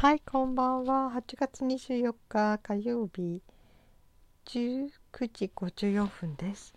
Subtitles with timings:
[0.00, 1.12] はい、こんばんは。
[1.14, 3.42] 8月24日火曜日
[4.46, 6.72] 19時54分です。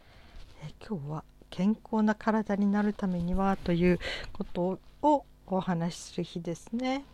[0.62, 4.00] え今日は健康な体になるためにはという
[4.34, 7.06] ことをお話しする日ですね。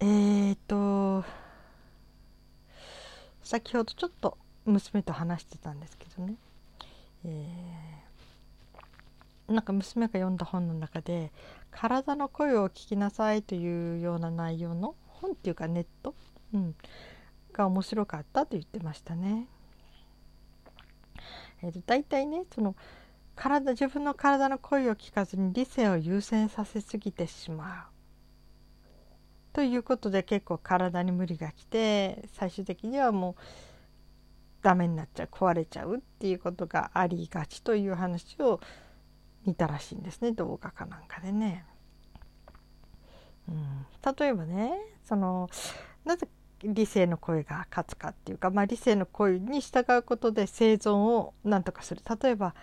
[0.00, 1.22] えーと
[3.42, 6.36] 先ほどちょっと娘と話してたんですけどね。
[7.26, 8.05] えー
[9.48, 11.32] なんか娘が読んだ本の中で
[11.70, 16.14] 「体の声を聞きなさい」というような内容の本っていうかネット、
[16.52, 16.74] うん、
[17.52, 19.48] が面白かったと言ってましたね。
[21.62, 22.74] えー、と大体ねその
[23.34, 27.96] 体自分の体の声を聞かずに理性を優先させすぎてしまう
[29.52, 33.42] ということで結構体に無理が来て最終的にはもう
[34.62, 38.60] ダメになっちゃう壊れちゃうっていうことがありがちという話を
[39.46, 41.64] 見たらしいんですね動画かなんかでね。
[43.48, 43.86] うん、
[44.18, 44.72] 例えばね
[45.04, 45.48] その
[46.04, 46.28] なぜ
[46.64, 52.54] 理性の声が勝つかっていうか、まあ、理性の声に従うことで生存を何とかする例えば、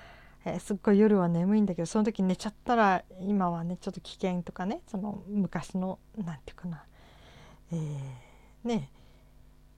[0.45, 6.83] えー、すっごい夜は眠いんだけどその時寝ちゃったら今はねちょっと危険とかねその昔の何て言うかな、
[7.71, 8.89] えー、ね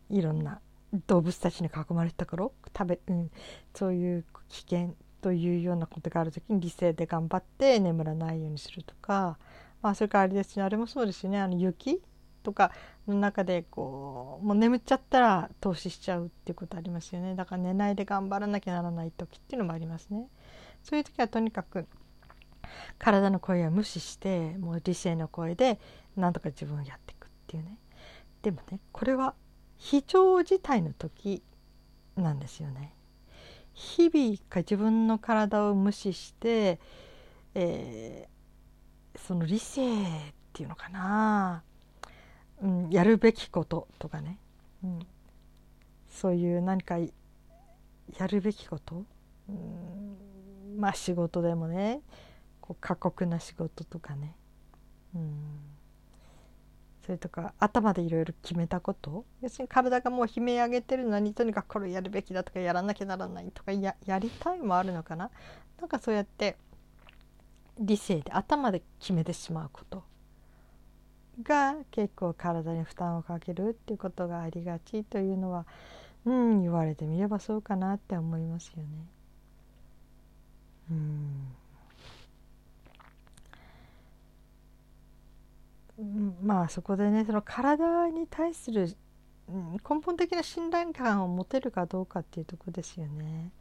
[0.09, 0.59] いろんな
[1.07, 3.31] 動物たちに囲まれた頃食べ、うん、
[3.73, 4.95] そういう危険
[5.25, 9.39] というようなことがある時に理性で頑張って眠らないようにするとか、
[9.81, 11.99] まあ、それからあれですねあれもそうですねあの雪
[12.43, 12.71] とか
[13.07, 20.27] の中でこうもう眠っちゃったら投資しちゃうっていうことありますよねだから寝ないで頑張らなきゃならない時っていうのもありますね。
[20.83, 21.87] そういう時はとにかく
[22.99, 25.79] 体の声は無視してもう理性の声で
[26.15, 27.79] なんとか自分をやっていくっていうね
[28.43, 29.33] でもねこれは
[29.77, 31.41] 非常事態の時
[32.15, 32.94] なんですよね。
[33.75, 36.79] 日々が自分の体を無視して、
[37.53, 40.05] えー、その理性っ
[40.53, 41.61] ていうのかな、
[42.61, 44.39] うん、やるべきこととかね、
[44.83, 44.99] うん、
[46.09, 47.11] そういう何かや
[48.27, 49.03] るべきこと、
[49.49, 51.99] うん、まあ仕事でもね
[52.61, 54.35] こう過酷な仕事とかね、
[55.13, 55.74] うん。
[57.05, 59.25] それとか頭でいろいろ決めたこと？
[59.41, 65.29] 要するに体がもう悲鳴上げてるのにとにかくこれやるべきだとかやらなきゃならないとかややりたいもあるのかな？
[65.79, 66.57] なんかそうやって
[67.79, 70.03] 理性で頭で決めてしまうこと。
[71.43, 75.65] が結構体に負担をかけるっていうことがありがちというのは
[76.23, 78.87] うん言われてみればそうかなって思いますよね。
[80.91, 81.55] うん。
[86.43, 88.95] まあそこでねその体に対する
[89.47, 93.51] 根本的な信頼感を持てるかどうかっていうとこですよね。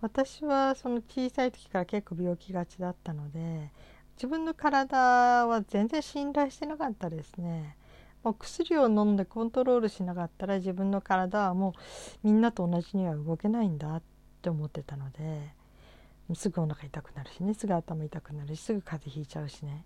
[0.00, 3.72] 私はその小さい時から結構病気がちだったので
[4.16, 7.76] 自分の体は全然信頼してなかったですね。
[8.22, 11.70] もう薬を飲んでコントロールしなかったら自分の体はも
[12.24, 14.02] うみんなと同じには動けないんだっ
[14.42, 15.54] て思ってたので
[16.34, 19.84] すぐお腹痛くなるしねすぐ頭痛くなるしすぐ風邪ひいちゃうしね。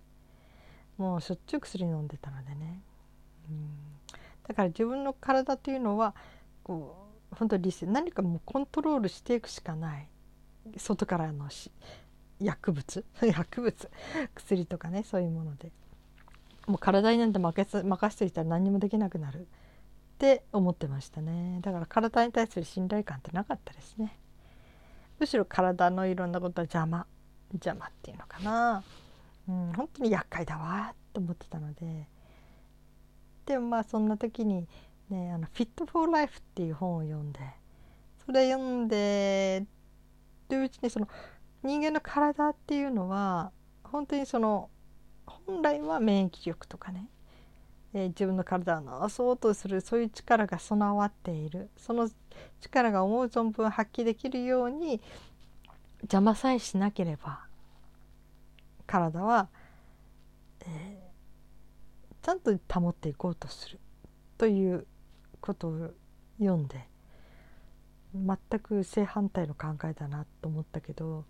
[0.97, 2.81] もうしょっちゅう薬飲んでたのでね、
[3.49, 3.69] うん、
[4.47, 6.15] だから自分の体というのは
[6.63, 6.95] こ
[7.31, 10.07] う本当理性何かもうコントロールしていくしかない。
[10.77, 11.71] 外からのし
[12.39, 13.91] 薬物 薬物
[14.35, 15.71] 薬とかねそういうもので。
[16.65, 19.41] もう体になんて任せ任せていたら何にもできなくなる。
[19.41, 19.45] っ
[20.17, 21.59] て思ってましたね。
[21.61, 24.17] だから体に対する信頼感ってなかったですね。
[25.19, 27.05] むしろ体のいろんなことは邪魔。
[27.51, 28.83] 邪魔っていうのかな。
[29.47, 32.07] うん、本当に厄介だわと思ってたので。
[33.45, 34.67] でもまあそんな時に
[35.09, 37.39] ね「あのフィット・フォー・ライフ」っていう本を読んで
[38.25, 39.65] それ読んで
[40.49, 41.07] るうちにその
[41.61, 43.51] 人間の体っていうのは
[43.83, 44.69] 本当にその
[45.25, 47.07] 本来は免疫力とかね、
[47.93, 52.09] えー、自分の体を治そうとするそういう力が備わっているその
[52.59, 55.01] 力が思う存分発揮できるように
[56.01, 57.45] 邪魔さえしなければ
[58.85, 59.49] 体は、
[60.61, 63.79] えー、ちゃんと保っていこうとする。
[64.37, 64.87] という
[65.39, 65.91] ことを
[66.39, 66.87] 読んで
[68.13, 71.25] 全く正反対の考えだなと思ったけど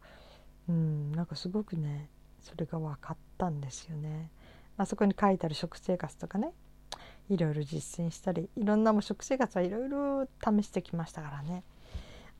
[0.68, 4.30] うんなんかすごくねそれが分かったんですよね。
[4.76, 6.52] まあ、そこに書いてある食生活とかね
[7.30, 11.64] いろいろ実践したりいろんなも食生活はいろいろ試してきましたからね、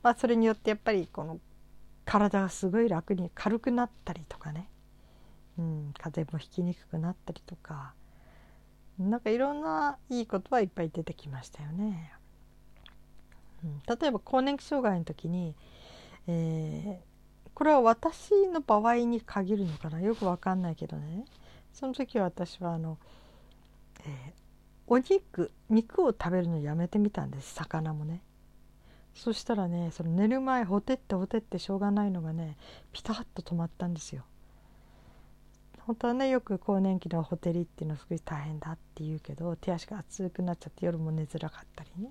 [0.02, 1.38] まあ、それによってやっぱりこの
[2.04, 4.68] 体がすごい楽に軽くなったりとかね。
[5.58, 7.94] うん、風邪もひきにくくなったりとか。
[8.96, 12.12] なんかいろんないいことはいっぱい出てきましたよね。
[13.64, 15.56] うん、例えば更年期障害の時に、
[16.28, 20.00] えー、これは私の場合に限るのかな？
[20.00, 21.24] よくわかんないけどね。
[21.72, 22.98] その時は私はあの、
[24.06, 24.32] え
[24.86, 27.54] お肉肉を食べるのやめてみたんです。
[27.54, 28.22] 魚もね。
[29.12, 32.56] そしたらねその寝る前ほてってほてってしょうがないのがね
[32.92, 34.24] ピタッと止まったんですよ。
[35.86, 42.10] 本当はねよく更年期のほてりっていうのはすごい大変だって言うけど手足が熱くなっちゃって夜も寝づらかったりね。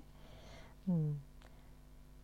[0.88, 1.22] うん。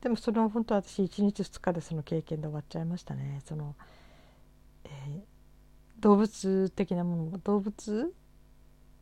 [0.02, 3.42] でもそれは本当私1日2日でその経験で終わっちゃいましたね。
[3.46, 3.76] その、
[4.86, 8.14] えー、動物的なもの動物？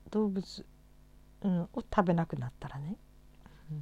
[0.10, 0.66] 動物、
[1.42, 2.96] うん、を食べなくなったらね、
[3.72, 3.82] うん、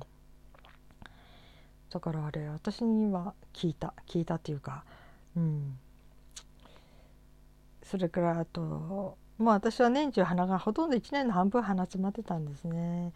[1.92, 3.94] だからあれ私には聞いた。
[4.08, 4.84] 聞いたっていうか
[5.38, 5.78] うん。
[7.86, 13.14] それからあとまあ私は年中鼻がほとんど1年の半分鼻詰まってたんですね。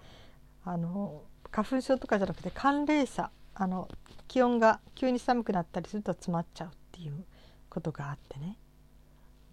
[0.64, 3.32] あの花粉症とかじゃなくて寒冷差。
[3.56, 3.90] あの
[4.30, 7.26] 気温が急に寒くなったりすると詰まっちゃうっていう
[7.70, 8.56] ことがあってね、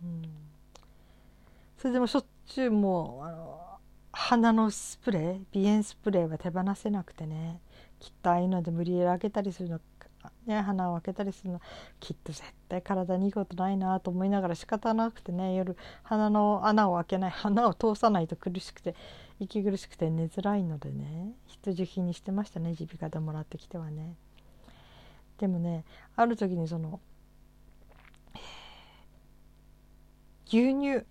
[0.05, 0.23] うん、
[1.77, 3.61] それでもしょっちゅうもうあの
[4.13, 7.61] 鼻のスプレー鼻炎スプレーは手放せなくてね。
[7.99, 9.81] きっとああいうので無理やり開けたりするの、
[10.47, 11.61] ね、鼻を開けたりするの
[11.99, 18.95] きっと絶対体にいいことないなと思いながら仕方なくてね夜鼻の穴を開けない鼻を通さないと苦しくて
[19.41, 24.15] 息苦しくて寝づらいのでね必需品にしてましたね耳鼻科でもらってきてはね。
[25.39, 25.85] でもね
[26.15, 27.01] ある時にその
[30.47, 31.05] 牛乳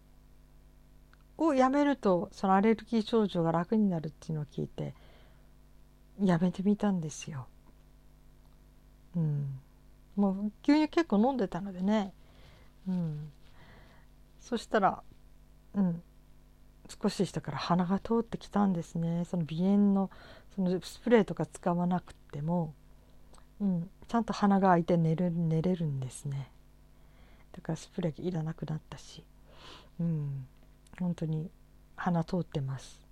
[1.38, 4.96] をやめるとそのアレルギー症状が楽になるっていうのを聞いて
[6.24, 7.48] やめてみたんですよ。
[9.16, 9.60] うん、
[10.16, 12.14] もう牛乳結構飲んでたのでね、
[12.88, 13.32] うん、
[14.40, 15.04] そしたら、
[15.74, 16.02] うん、
[17.02, 19.26] 少ししたから鼻が通ってきたんですね。
[19.26, 20.10] その鼻炎の
[20.56, 22.74] そのスプレーとか使わなくても、
[23.60, 26.52] うん、ちゃんと鼻が開いて寝る寝れるんですね。
[27.54, 29.24] だからスプレーいらなくなったし、
[30.00, 30.48] うん、
[31.00, 31.50] 本当に
[31.96, 33.05] 鼻通ってます。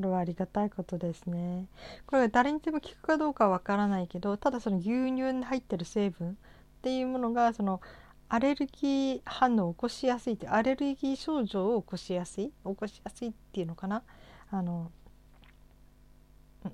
[0.00, 1.66] これはありがたいことですね。
[2.06, 6.34] これ誰にでも効くかどうかはわからないけどただその牛乳に入ってる成分っ
[6.80, 7.82] ていうものがその
[8.30, 14.02] アレルギー反応を起こしやすいってアレルギー症状を起こしやすい起こしやすいっていうのかな？
[14.50, 14.90] あの、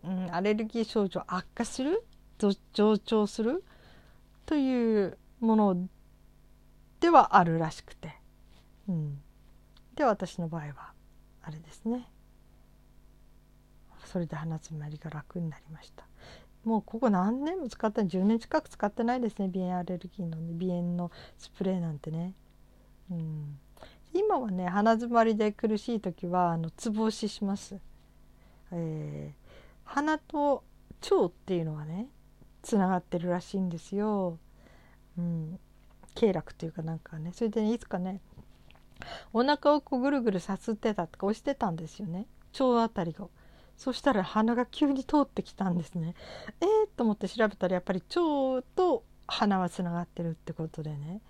[0.04, 2.04] うん、アレルギー症状悪化する？
[2.38, 3.64] 上長する？
[4.44, 5.88] というもの
[7.00, 8.14] ではあるらしくて、
[8.88, 9.18] うん、
[9.96, 10.92] で私の場合は
[11.42, 12.08] あれですね。
[14.06, 16.04] それで鼻詰まりが楽になりました。
[16.64, 19.48] もうここ何年も使った10年近く使ってないですね。
[19.52, 22.34] 鼻炎アレルギーの、ね、鼻炎のスプレーなんてね、
[23.10, 23.58] うん、
[24.12, 27.78] 今はね鼻詰まりで苦しい時はあのつぼ押しします、
[28.72, 29.50] えー、
[29.84, 30.64] 鼻と
[31.02, 32.08] 腸っていうのはね
[32.62, 34.38] つながってるらしいんですよ、
[35.16, 35.60] うん、
[36.16, 37.32] 経絡っていうかなんかね。
[37.32, 38.20] それで、ね、いつかね
[39.32, 42.26] お腹をこうぐるぐるさすってたとか押してたんですよね。
[42.58, 43.30] 腸あたりを。
[43.76, 46.14] そしたら鼻が急に通ってきたんですね。
[46.60, 51.20] えー、と思って調べたらやっぱり腸と鼻はつながってるってことでね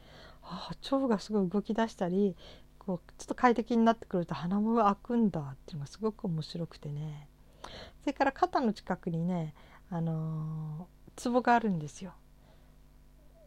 [0.43, 2.37] はあ腸がすごい動き出したり
[2.79, 7.29] こうちょっと快適になってくると鼻も開くんだっていうのがすごく面白くてね
[8.03, 9.55] それから肩の近くにね
[9.91, 12.15] あのー、ツボがあるんですよ。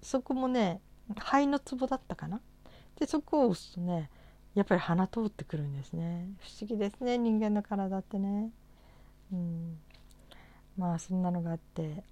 [0.01, 0.81] そこもね
[1.17, 2.41] 肺のツボだったかな
[2.97, 4.09] でそこを押すとね
[4.55, 8.51] やっぱり鼻通ってくるんですね不思議ですね人間の体ってね。
[9.31, 9.79] うん、
[10.77, 12.03] まあそんなのがあって。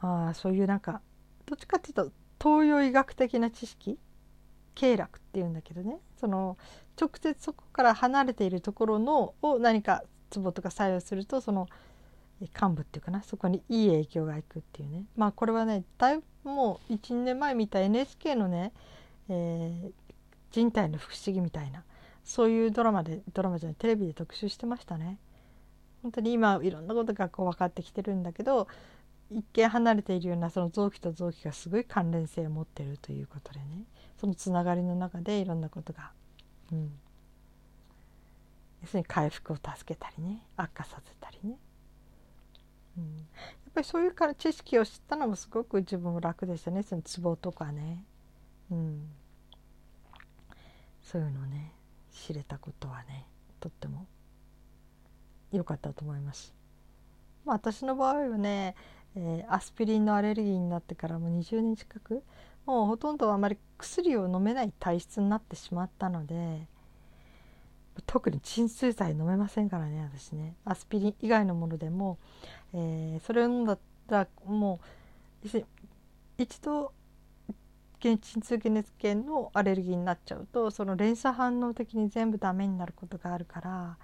[0.00, 1.00] まあそういうなんか
[1.44, 3.98] どっちかっていうと東洋医学的な知識？
[4.74, 5.98] 経絡っていうんだけどね。
[6.20, 6.56] その
[7.00, 11.66] 直接そこから離れているところのを何かツボとか作用するとその
[12.40, 13.22] 幹部っていうかな？
[13.24, 15.04] そこにいい影響がいくっていうね。
[15.16, 18.72] まあこれはねだいぶもう12年前見た NHK のね、
[19.28, 19.92] えー、
[20.52, 21.82] 人体の不思議みたいな
[22.28, 25.18] そういうドラマでドラマじゃないテレビで特集してましたね。
[26.02, 28.68] 本当に今いろんなことがこう分かってきてるんだけど
[29.30, 33.84] 一見離れているようなその臓器と臓器がすごい関連性を持ってるということでね。
[34.20, 36.10] そのつながりの中でいろんなことが、
[36.70, 36.92] うん、
[38.82, 41.56] 要するに回復を助けたりね悪化させたりね、
[42.98, 43.10] うん、や
[43.70, 46.82] っぱりそういうから知識を知ったのもすごく自分も楽でしたね。
[46.82, 48.04] そのツボとかね、
[48.70, 49.08] うん、
[51.02, 51.72] そういうのね。
[52.26, 53.26] 知れたことはね
[53.60, 54.06] とっても
[55.52, 56.54] 良かったと思います。
[57.44, 58.74] まあ、私の場合はね、
[59.16, 62.22] えー、アスピリンのアレルギーになってからもう20年近く
[62.66, 66.66] もうほとんどあまり薬を飲めない体質になってしまったので
[68.06, 72.18] 特に鎮痛剤飲めませんからね私ねアスピリン以外のものでも、
[72.74, 74.80] えー、それを飲んだらも
[75.44, 75.48] う
[76.36, 76.92] 一度
[78.00, 83.98] 鎮痛解熱系のアレルギーになっちゃうとその連鎖反応的に全部ダメになることがあるから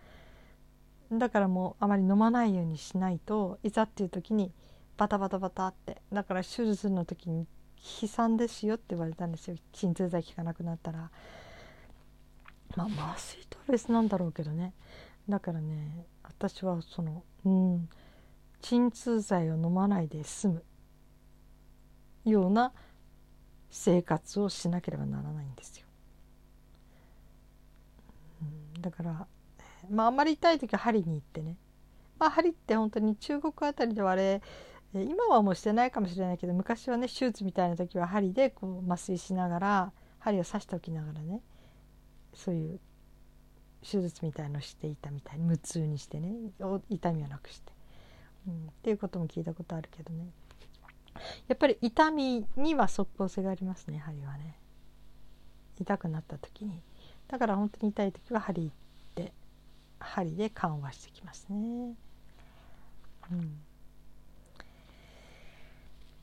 [1.12, 4.52] だからもうあまり飲まないようにしないといざっていう時に
[4.96, 7.46] バタバタバタってだから手術の時に
[8.02, 9.56] 悲惨ですよって言われたんですよ。
[9.72, 11.10] 鎮痛剤効かなくなったら。
[12.76, 14.72] まあ麻酔とは別なんだろうけどね。
[15.28, 17.88] だからね私はそのうん
[18.62, 20.64] 鎮痛剤を飲まないで済む
[22.24, 22.72] ような
[23.76, 25.86] 生活をしなければならないんですよ。
[28.76, 29.26] うん、だから
[29.90, 31.56] まああんまり痛い時は針に行ってね、
[32.20, 34.40] まあ、針って本当に中国あたりではあれ
[34.94, 41.40] 今はもうしてないかもしれないけど昔はね手術みたいな時は針でこう麻酔しながら針を刺しておきながらね
[42.32, 42.80] そういう
[43.82, 45.38] 手術みたいのをしていたみたい。
[45.38, 46.32] に無痛にしてね
[46.90, 47.72] 痛みをなくして、
[48.46, 50.28] うん、っていうことも聞いたことあるけどね。
[51.48, 54.56] やっぱり痛みには即効性がありますね針はね。
[55.80, 56.80] 痛くなった時に。
[57.28, 58.70] だから本当に痛い時は針行っ
[59.14, 59.32] て
[59.98, 61.94] 針で緩和してきますね。
[63.32, 63.58] うん。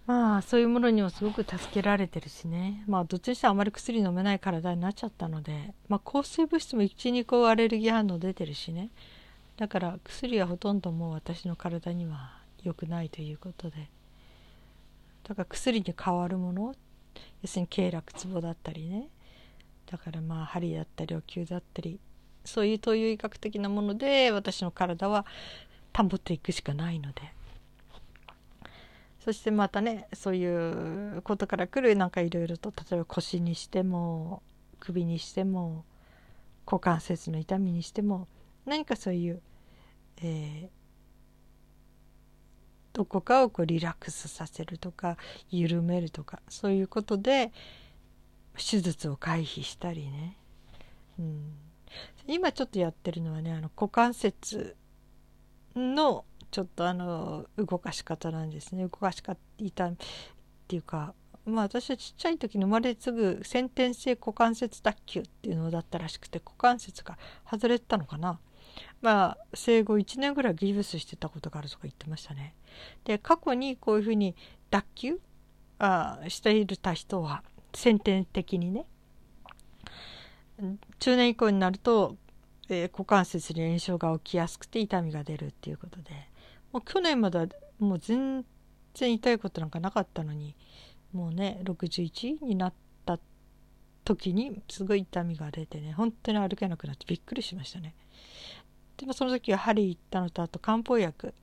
[0.07, 2.83] まあそういうものにもすごく助けられてるしね。
[2.87, 8.89] まあどっちにしてもあまり薬飲めない体になっちゃったのでまあ抗生物質も12個アレルギー反応出てるしね。
[9.57, 13.89] だから薬はほとんどもう私の体には良くないということで。
[15.23, 16.75] だから薬に代わるもの
[17.41, 19.09] 要するに経絡ツボだったりね。
[19.89, 21.99] だからまあ針だったりお灸だったり
[22.45, 25.25] そういう東洋医学的なもので私の体は
[25.93, 27.21] 保っていくしかないので。
[29.23, 34.41] そしてまたねそういうことから来るなんかいろいろと例えば腰にしても
[34.79, 35.85] 首にしても
[36.65, 38.27] 股関節の痛みにしても
[38.65, 39.41] 何かそういう、
[40.23, 40.80] えー、
[42.93, 45.17] どこかをこうリラックスさせるとか
[45.49, 47.51] 緩めるとかそういうことで
[48.57, 50.37] 手術を回避したりね、
[51.19, 51.53] うん、
[52.27, 54.75] 今ちょっとやってるのはねあの股関節
[55.75, 58.83] のちょっとあの動かし方なんですね。
[58.83, 59.95] 動かし方っ
[60.67, 61.13] ていうか
[61.45, 67.17] まあ私はちっちゃい時に生まれつぐ先天性股関節脱臼っていうのだったらしくて股関節が
[67.49, 68.39] 外れたのかな。
[69.01, 72.55] まあ生後1年ぐらいギブスしてたことがあるとか言ってましたね。
[73.03, 74.35] で過去にこういうふうに
[74.69, 75.19] 脱臼
[75.79, 77.43] あしているた人は
[77.73, 78.85] 先天的にね。
[80.99, 82.17] 中年以降になると、
[82.69, 86.31] えー、股関節に炎症が起きやすくて痛みが出るっていうことで。
[86.71, 87.47] もう去年までは
[87.79, 88.45] もう全
[88.93, 90.55] 然痛いことなんかなかったのに
[91.13, 92.73] もうね61になっ
[93.05, 93.19] た
[94.05, 97.95] 時にすごい痛みが出てね本当に歩けなくなってびっくりしましたね。
[99.01, 101.33] でもその時は針行ったのとあと漢方薬。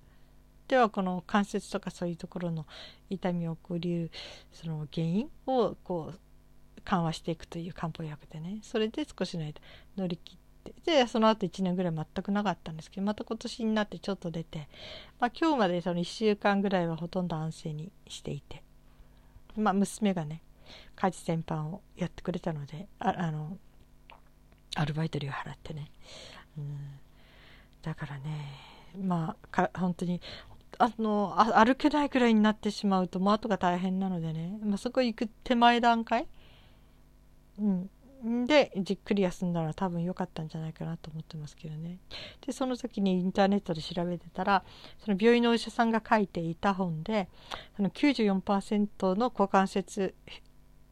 [0.69, 2.67] ではこの関節とかそういうところの
[3.11, 4.11] 痛みを起こり
[4.53, 8.61] その原因をこう緩和していくという漢方薬でね。
[8.62, 9.61] それで少しの間
[9.97, 10.75] 乗り切って。
[10.85, 14.69] でその後1年ぐらい全くなかったんですけどまた今年になってちょっと出て、
[15.19, 18.62] まあ、今日までその1週間ぐらいはほとんど安静にしていて、
[19.57, 20.43] まあ、娘がね
[20.95, 23.57] 家事全般をやってくれたのでああの
[24.75, 25.91] アルバイト料払ってね、
[26.59, 27.00] うん、
[27.88, 28.23] だからね。
[29.02, 30.21] まあ本当に
[30.78, 36.28] あの歩けないくらいになってしまうともう後が大変なのでね、まあ、そこ行く手前段階、
[37.59, 37.62] う
[38.23, 41.99] ん、でじっくり休んだら多分良かったんじゃないかなと思ってますけどね。
[42.47, 44.62] でその時にインターネットで調べてたら
[44.99, 47.28] その病院のお医者さんが書いていた本で
[47.76, 50.14] その94%の股関節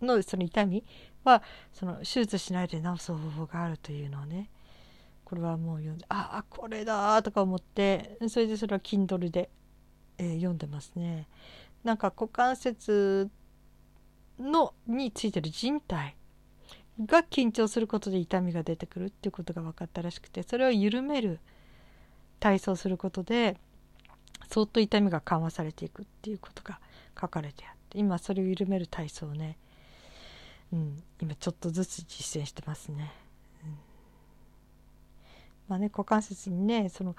[0.00, 0.84] のその痛み
[1.24, 4.50] はその手術しないで治す方法があるというのをね
[5.26, 9.50] これはもう読んでああこれだとか思ってそれでそれは Kindle で、
[10.18, 11.26] えー、読んでますね。
[11.82, 13.28] なんか股関節
[14.38, 16.16] のについてる人体
[17.04, 21.40] が緊張することで痛みが出てくるっていうことが分かったらしくてそれを緩める
[22.38, 23.56] 体操することで
[24.48, 26.78] そっと痛みが緩和されていくっていうことが
[27.20, 29.58] 書かれてあって今それを緩める体操をね、
[30.72, 33.12] うん、今ちょっとずつ実践してますね。
[35.68, 37.16] まあね股関節にねその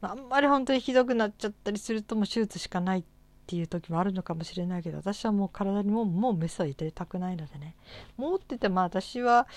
[0.00, 3.04] あんまり本当にひどくなっちゃったりするともう手術しかないっ
[3.46, 7.74] ていう時もあるのかもしれないけど私はもう体にももうメスは入れたくないのでね。
[8.16, 9.48] もうってても私は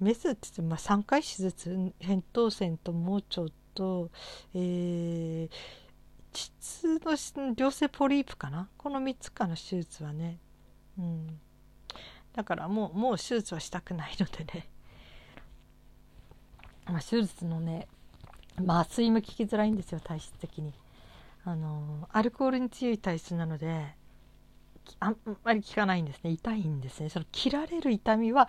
[0.00, 4.10] メスって言ってもまあ3回手術扁桃腺と盲腸と、
[4.54, 5.50] えー、
[6.32, 8.68] 膣の良性ポリープかな？
[8.78, 10.38] この3つかの手術はね、
[10.98, 11.40] うん、
[12.32, 14.70] だからもうもう手術はしたくないのでね、
[16.86, 17.86] まあ、手術のね
[18.66, 20.72] 麻酔も効きづらいんですよ体質的に。
[21.44, 23.94] あのアルコールに強い体質なので
[24.98, 26.30] あんまり効かないんですね。
[26.30, 27.08] 痛いんですね。
[27.08, 28.48] その切られる痛みは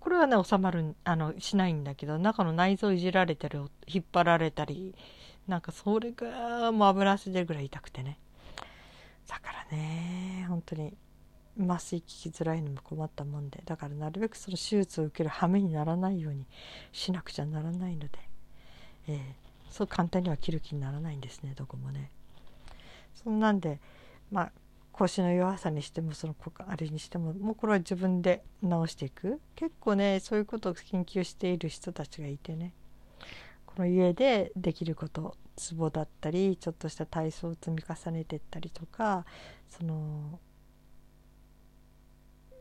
[0.00, 4.94] これはね収まるあのしないんだけど中の内臓いじられたり引っ張られたり
[5.46, 8.18] なんかそれがもう油汗出るぐらい痛くてね。
[9.28, 10.96] だからね本当に。
[11.58, 16.46] 麻酔効きづらいのも困ったもんでだからなるべくその手術を受ける羽目にならないように
[16.92, 18.10] しなくちゃならないので、
[19.08, 19.18] えー、
[19.70, 22.10] そう簡単には切る気にならないんですねどこもね。
[23.14, 23.80] そんなんで
[24.30, 24.52] まあ
[24.92, 26.34] 腰の弱さにしてもその
[26.66, 32.72] あれにしてももうこれは自分で治していく結構ねそういうことを研究している人たちがいてね
[33.66, 39.26] この家でできることツボだったりちょっとした体操を積み重ねていったりとか
[39.68, 40.38] その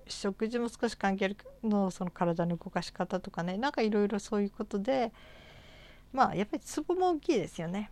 [0.07, 5.11] 食事も少し関係あるのその体の動かし方とかねなんかいろいろそういうことで
[6.13, 7.89] まあやっぱりツボも大きいですよね。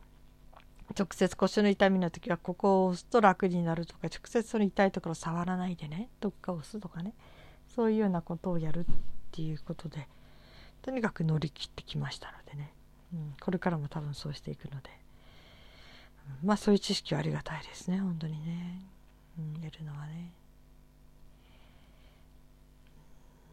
[0.97, 7.13] 直接腰の痛みの時はここを押すと楽になるとか直接その痛いところ触らないでねどっか押すとかね
[7.73, 8.85] そういうようなことをやるっ
[9.31, 10.07] ていうことで
[10.81, 12.73] とにかく乗り切ってきましたのでね、
[13.13, 14.89] うん、これからも多分そうしていくので、
[16.43, 18.81] まあそういう知識はありがたいですね本当にね、
[19.39, 20.33] うん、得るのはね。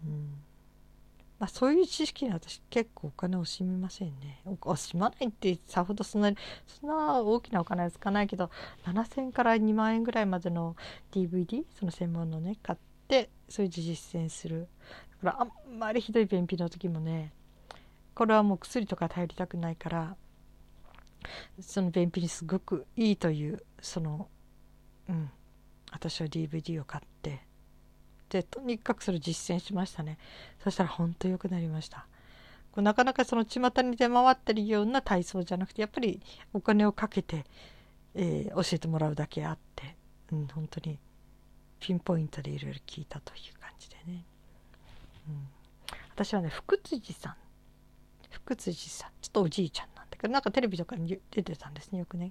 [0.04, 0.42] うん。
[1.38, 4.42] まあ、そういう知識に私結構お金を惜しみませんね。
[4.44, 8.50] 惜しまないってさほどそんなにそんな大きなお金はつかないけど
[8.84, 10.76] 7,000から2万円ぐらいまでの
[11.10, 12.78] DVD その専門のね買っ
[13.08, 14.68] てそれで実践する。
[15.22, 17.32] だからあんまりひどい便秘の時もね
[18.14, 20.16] これはもう薬とか頼りたくないから
[21.60, 24.28] その便秘にすごくいいというその
[25.08, 25.30] うん
[25.90, 27.40] 私は DVD を買って
[28.38, 30.16] ってとにかくそれ実践しましたね。
[30.62, 32.06] そしたら本当良くなりました。
[32.72, 36.20] こうなかなかその巷に出回ってるような体操じゃなくてやっぱり
[36.52, 37.44] お金をかけて、
[38.14, 39.96] えー、教えてもらうだけあって、
[40.32, 41.00] うん、本当に
[41.80, 44.24] ピンポイントでいろいろ聞いたという感じでね、
[45.28, 45.48] うん、
[46.14, 47.34] 私はね福辻さん。
[48.30, 49.10] 福辻さん。
[49.20, 52.30] ちょっとおじいちゃんなんだけどなんかテレビとかに出てたんですねよくね。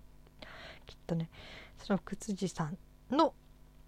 [0.85, 1.29] きっとね。
[1.77, 2.77] その福辻さん
[3.11, 3.33] の、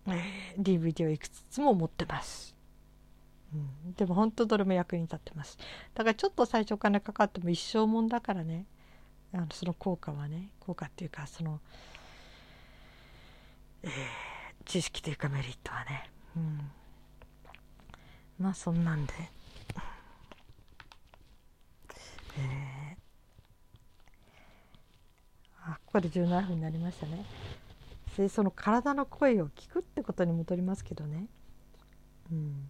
[0.58, 2.56] DVD をいくつも持ってます。
[3.54, 3.58] う
[3.90, 5.58] ん、でも本当どれも役に立ってます。
[5.94, 8.66] だからちょっと最初お金かかっても一生もんだからね
[9.34, 11.60] あのその効果はね効果っていうかその、
[13.84, 13.92] えー、
[14.66, 16.72] 知識というかメリットはね、うん、
[18.40, 19.14] まあそんなんで、
[22.38, 27.26] えー、あここで17分になりましたね。
[28.18, 31.28] でその体の声を聞くってことに戻りますけどね、
[32.32, 32.70] うん、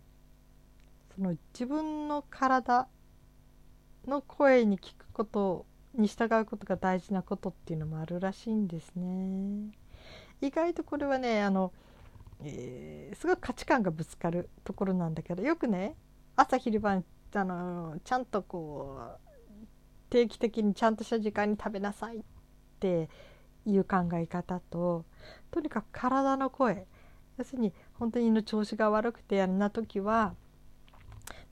[1.16, 2.88] その自分の体
[4.08, 9.72] の声に聞くことに従うことが大事なことっていうのもあるらしいんですね。
[10.42, 11.72] 意外とこれはねあの、
[12.44, 15.96] えー、すごい価値観がぶつかるところなんだけどよくね
[16.36, 19.32] 朝昼晩あのちゃんとこう
[20.10, 22.22] 定期的にちゃんとした時間に食べなさいっ
[22.80, 23.10] て
[23.66, 25.06] いう考え方と
[25.52, 26.86] とにかく体の声。
[27.38, 30.36] 要するに本当に胃の調子が悪くてやんな時は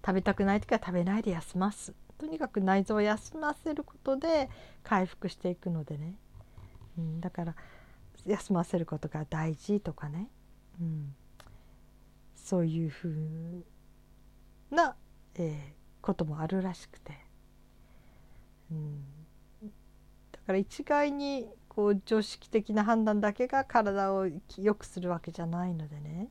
[0.06, 1.94] 食べたくない時は食べないで休ます。
[2.18, 4.50] とにかく内臓を休ませることで
[4.84, 6.16] 回復していくのでね、
[6.98, 7.56] うん、だから
[8.26, 10.30] 休ませることが大事とかね、
[10.82, 11.16] うん、
[12.36, 13.64] そういうふう
[14.70, 14.96] な、
[15.36, 17.14] えー、こともあるらしくて、
[18.70, 19.04] うん、
[20.32, 21.48] だから一概に
[21.80, 26.28] こう常識的な判断だけが体を良くするわけじゃないのでね、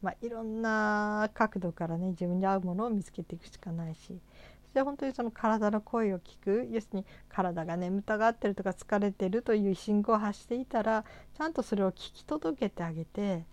[0.00, 4.18] まあ、いろんな角度からね自分に合うものを見つけていくしかないし。
[4.62, 6.66] そして本当にその体の声を聞く。
[6.70, 11.04] 要するに体が眠たがってるとか疲れてるという信号を発していたら
[11.36, 13.44] ちゃんとそれを聞き届けてあげて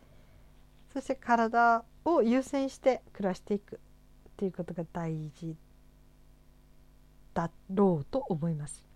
[0.94, 3.80] そして体を優先して暮らしていくっ
[4.38, 5.58] ていうことが大事
[7.34, 8.95] だろうと思います。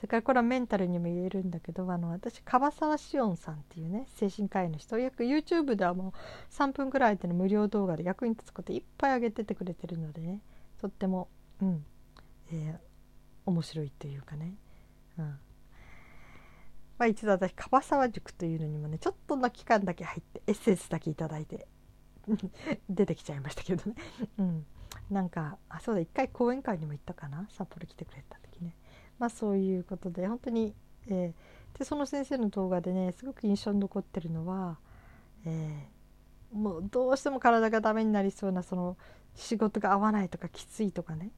[0.00, 10.40] それからこれはメンタルにも言えるんだけどあの私樺沢志音さんっていうね精神科医の人よく YouTube ではもう3分ぐらいでの無料動画で役に立つこといっぱい上げててくれてるのでね
[10.80, 11.28] とっても、
[11.60, 11.84] うん
[12.50, 12.78] えー、
[13.44, 14.54] 面白いというかね、
[15.18, 15.24] うん。
[16.96, 21.66] まあ、一度私樺沢塾というのにもねちょっとの期間だけ入ってエッセンスだけ頂いて
[22.88, 23.96] 出てきちゃいましたけどね、
[24.38, 24.66] うん、
[25.10, 28.39] なんかあそうだ一回講演会にも行ったかな札幌来てくれた。
[29.20, 30.74] まあそういうことで本当に、
[31.06, 34.78] えー、でその先生の動画でねすごく印象に残ってるのは、
[35.44, 38.96] えー、もうどうしても体がダメになりそうなその
[39.36, 41.30] 仕事が合わないとかきついとかね。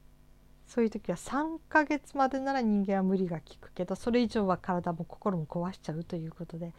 [0.69, 6.73] そういう時は3ヶ月までなら人間は無理が効くけどそれ以上は体も心も壊しちゃうということで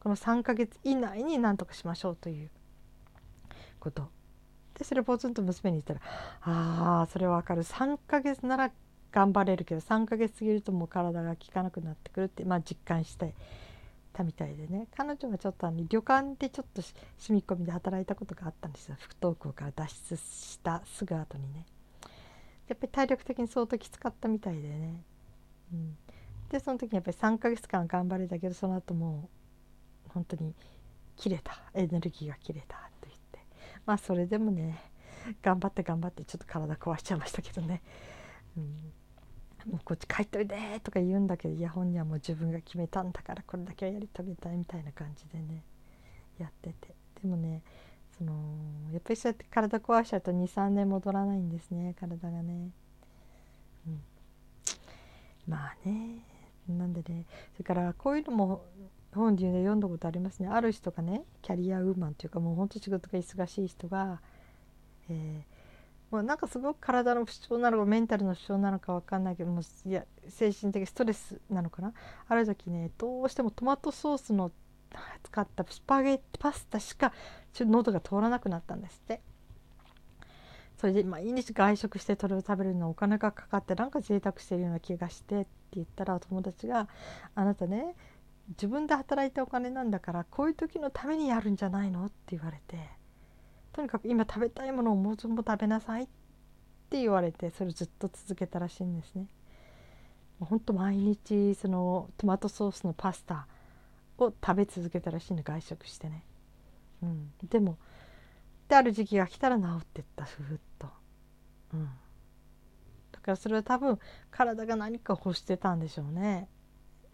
[0.00, 2.50] この3ヶ月以内に何とかしましょうという
[3.80, 4.10] こと。
[4.76, 6.00] でそれをポツンと娘に言ったら
[6.42, 7.62] 「ああそれはわかる。
[7.62, 8.70] 3ヶ月なら
[9.12, 13.34] 頑張れるけど3ヶ月過ぎるともう体が効かなくなってくる」って、まあ、実感して
[14.12, 14.88] たみたいでね。
[14.96, 16.96] 彼女はちょっとあの旅館でちょっと住
[17.30, 18.96] み込みで働いたことがあったんですよ。
[18.98, 21.66] 不登校から脱出したすぐ後にね。
[22.66, 25.02] やっぱり体力的に相当きつかったみたいでね、
[25.72, 25.96] うん、
[26.50, 29.30] でその時にやっぱり3ヶ月間頑張れたけどその後も
[30.06, 30.54] う本当に
[31.16, 31.52] 切れた。
[31.74, 33.40] エネルギーが切れたと言って。
[33.86, 34.92] まあそれでもね
[35.42, 37.82] 頑張って頑張ってちょっと体壊しちゃいましたけどね、
[38.56, 38.92] うん、
[39.70, 45.62] もうこっち帰っといでとか言うんだけどいや本人はもう自分が決めたんだからこれだけはやり遂げたいみたいな感じでね
[46.38, 46.94] やってて。
[47.22, 47.62] でもね
[48.16, 48.32] その
[48.92, 52.70] やっぱりそうやって体壊しちゃうと23年戻らないんですね体がね。
[53.86, 54.00] うん、
[55.46, 56.24] まあね
[56.68, 57.24] なんでね
[57.56, 58.64] それからこういうのも
[59.14, 60.48] 本人で読んだことありますね。
[60.48, 64.20] ある人がねキャリアウーマンというかもうほんと仕事が忙しい人が、
[65.08, 65.57] えー、
[66.10, 71.92] もうなんかすごく体の不調なのかメンタルの不調なのか分かんないけどもいや精神的ストレスなのかな？
[72.28, 74.50] ある時ねどうしてもトマトソースの
[75.22, 77.12] 使ったスパゲッティパスタしか
[77.52, 79.20] ちょっと喉が通らなくなったんですって。
[80.78, 86.88] それで毎日外食してそれを食べるのお金がかかってなんか贅沢してるような気がしてって言ったらお友達が
[87.34, 87.96] 「あなたね
[88.50, 92.78] 自分で働いたお金なんだからこういう時のためにやるんじゃないの?」って言われて。
[93.78, 96.06] とにかく今食べたいものをもうちょっと食べなさいっ
[96.90, 99.28] て言われてそれをずっと続けたらしいんですね。
[100.40, 103.46] ほんと毎日そのトマトソースのパスタ
[104.18, 106.24] を食べ続けたらしいの外食してね、
[107.04, 107.78] うん、でも
[108.66, 110.88] である時期が来たら治ってったふーっと、
[111.74, 111.84] うん、
[113.12, 114.00] だからそれは多分
[114.32, 116.48] 体が何か欲してたんでしょうね。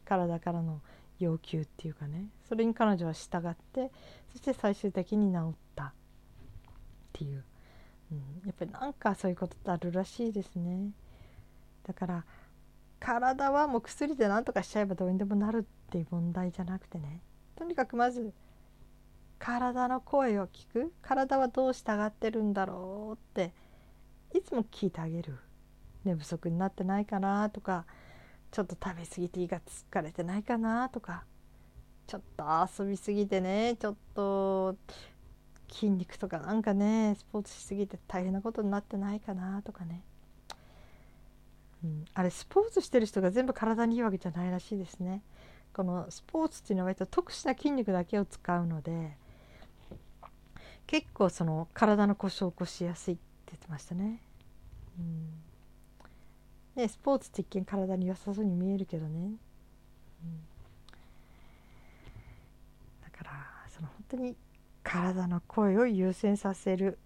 [0.06, 0.80] 体からの
[1.18, 2.30] 要求っていうかね。
[2.48, 3.92] それに彼女は従って
[4.32, 5.92] そして最終的に治った。
[7.14, 7.44] っていう、
[8.10, 10.90] うん、やっぱりなんかそういうことってあるらしいですね。
[11.86, 12.24] だから
[12.98, 17.20] 体はもう薬で何とかしちゃえばどうにでもなるっていう問題じゃなくてね。
[17.56, 18.32] とにかくまず
[19.38, 20.92] 体の声を聞く。
[21.02, 23.52] 体はどう従ってるんだろうって
[24.34, 25.38] いつも聞いてあげる。
[26.04, 27.86] 寝不足になってないかなとか
[28.50, 31.24] ちょっと食べ過ぎて胃が疲れてないかなとか
[32.06, 32.44] ちょっと
[32.78, 34.76] 遊びすぎてねちょっと
[35.68, 40.02] 筋肉とかなんかねスポーツしすぎて大変なことになってないかなとかね
[41.84, 45.22] うん、あれスポーツしてる人が全部体にいいわけじゃないらしいですね。
[45.74, 49.16] このスポーツっていうのは割と特殊な筋肉だけを使うので
[50.86, 54.22] 結構その体の故障を起こしやすいって言ってましたね。
[54.98, 55.28] うん、
[56.76, 59.18] ねスポーツって一見体に良さそうに見えるけどね。
[59.18, 59.36] うん、
[63.02, 63.30] だから
[63.68, 64.36] その本当に
[64.84, 66.98] 体の声を優先させる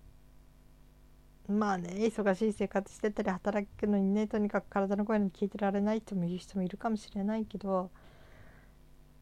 [1.48, 7.90] まあね忙しい生活してたり働くのにねとにかく体の声に聞いてられないとも言う人もいるかもしれないけど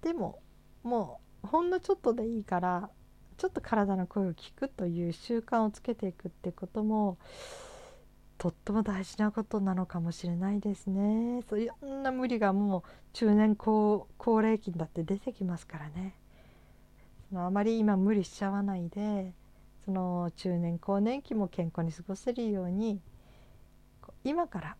[0.03, 0.41] でも
[0.83, 2.91] もうほんのちょっとでいいから
[3.37, 7.19] ちょっと体の声を聞くという習慣をつけていくってことも
[8.39, 11.43] とっても大事なことなのかもしれないですね。
[11.49, 16.15] そういろんな無理がもう中年高高齢期にだって出てきますからね。
[17.29, 19.33] そのあまり今無理しちゃわないで。
[19.87, 23.01] その中年更年期も健康に過ごせるように
[24.25, 24.77] 今から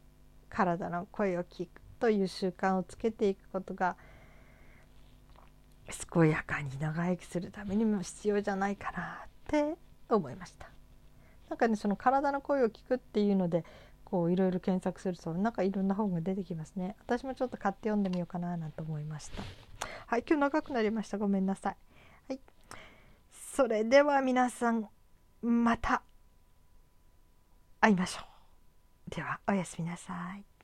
[0.51, 3.97] 体の声を聞くという習慣をつけていくことが
[6.13, 9.77] 健やかに長生きするためにも必要じゃないかなって
[10.09, 10.69] 思いました。
[11.49, 13.65] なんかねその体の声を聞くっていうので
[14.05, 16.97] こういろいろ検索するとなんかいろんな本が出てきますね。
[17.07, 19.45] 私もちょっと買って読んでみようかななんて思いました。
[20.09, 21.17] はい今日長くなりました。
[21.17, 21.77] ごめんなさい。
[22.29, 22.41] はい
[23.31, 24.89] それでは皆さん
[25.43, 26.03] また
[27.81, 28.23] 会いましょ
[29.09, 29.11] う。
[29.15, 30.56] ではおやすみなさい。